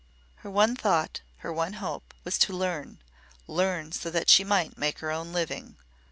[0.37, 3.03] Her one thought her one hope was to learn
[3.45, 5.77] learn, so that she might make her own living.